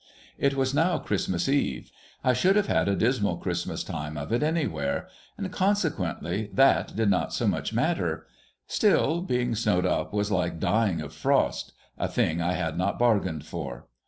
It 0.39 0.55
was 0.55 0.73
now 0.73 0.97
Christmas 0.97 1.47
eve. 1.47 1.91
I 2.23 2.33
should 2.33 2.55
have 2.55 2.65
had 2.65 2.87
a 2.87 2.95
dismal 2.95 3.37
Christmas 3.37 3.83
time 3.83 4.17
of 4.17 4.33
it 4.33 4.41
anywhere, 4.41 5.07
and 5.37 5.51
consequently 5.51 6.49
that 6.53 6.95
did 6.95 7.07
not 7.11 7.33
so 7.33 7.45
much 7.47 7.71
matter; 7.71 8.25
still, 8.65 9.21
being 9.21 9.53
snowed 9.53 9.85
up 9.85 10.11
was 10.11 10.31
like 10.31 10.59
dying 10.59 11.01
of 11.01 11.13
frost, 11.13 11.73
a 11.99 12.07
thing 12.07 12.41
I 12.41 12.53
had 12.53 12.79
not 12.79 12.97
bargained 12.97 13.45
for. 13.45 13.85